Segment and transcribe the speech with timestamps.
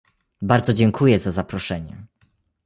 [0.41, 2.05] Bardzo dziękuję za zaproszenie